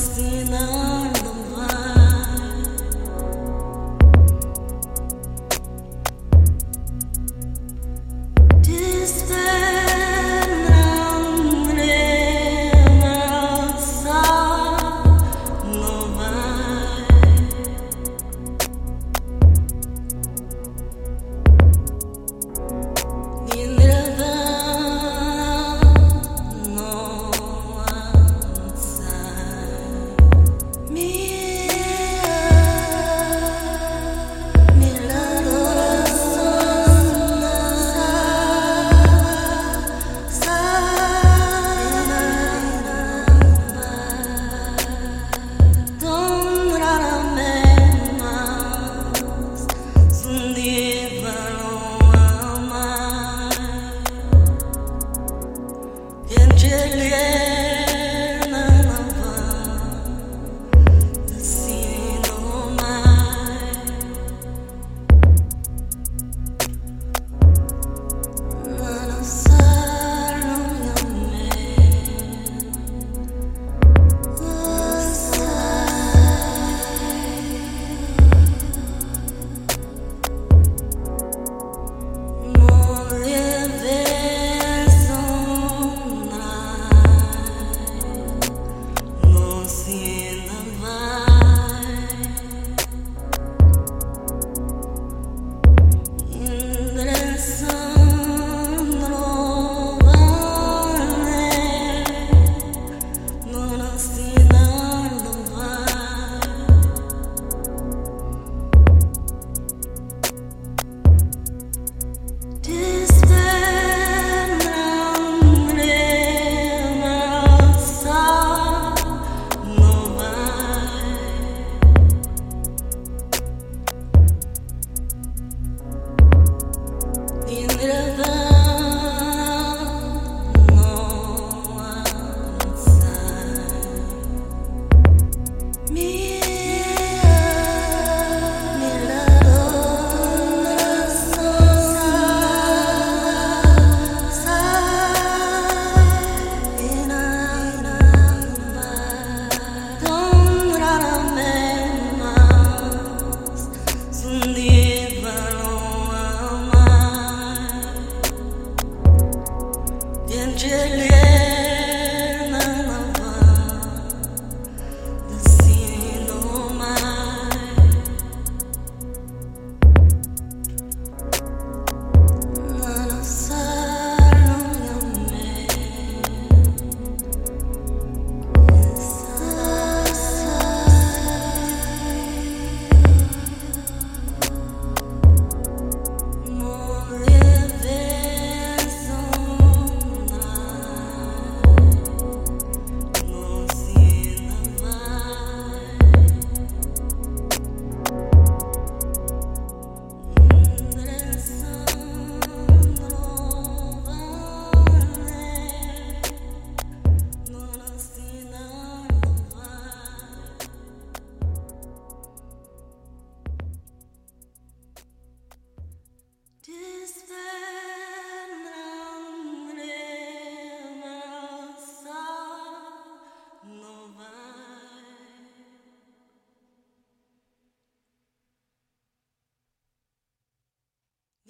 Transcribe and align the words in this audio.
I 0.00 0.02
see 0.02 0.44
now. 0.44 0.89
yeah, 56.70 56.84
yeah. 56.94 57.39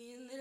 In 0.00 0.26
the 0.28 0.39